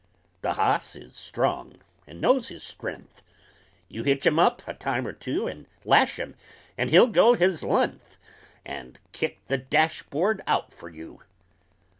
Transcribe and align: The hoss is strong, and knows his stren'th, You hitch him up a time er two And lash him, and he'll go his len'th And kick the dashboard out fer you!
The 0.41 0.53
hoss 0.53 0.95
is 0.95 1.15
strong, 1.15 1.77
and 2.07 2.19
knows 2.19 2.47
his 2.47 2.63
stren'th, 2.63 3.21
You 3.87 4.01
hitch 4.01 4.25
him 4.25 4.39
up 4.39 4.63
a 4.67 4.73
time 4.73 5.05
er 5.07 5.13
two 5.13 5.45
And 5.45 5.67
lash 5.85 6.15
him, 6.17 6.33
and 6.75 6.89
he'll 6.89 7.05
go 7.05 7.35
his 7.35 7.61
len'th 7.61 8.17
And 8.65 8.97
kick 9.11 9.45
the 9.45 9.59
dashboard 9.59 10.41
out 10.47 10.73
fer 10.73 10.87
you! 10.89 11.21